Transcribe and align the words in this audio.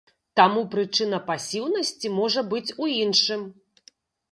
Таму 0.39 0.63
прычына 0.71 1.19
пасіўнасці 1.27 2.13
можа 2.17 2.45
быць 2.55 2.65
у 2.87 2.91
іншым. 3.03 3.41